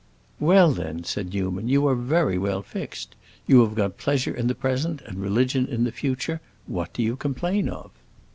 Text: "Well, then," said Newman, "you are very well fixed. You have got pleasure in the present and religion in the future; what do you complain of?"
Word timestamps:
"Well, 0.39 0.71
then," 0.71 1.03
said 1.03 1.31
Newman, 1.31 1.67
"you 1.69 1.85
are 1.85 1.93
very 1.93 2.35
well 2.35 2.63
fixed. 2.63 3.13
You 3.45 3.61
have 3.63 3.75
got 3.75 3.99
pleasure 3.99 4.33
in 4.35 4.47
the 4.47 4.55
present 4.55 5.03
and 5.03 5.19
religion 5.21 5.67
in 5.67 5.83
the 5.83 5.91
future; 5.91 6.41
what 6.65 6.91
do 6.93 7.03
you 7.03 7.15
complain 7.15 7.69
of?" 7.69 7.91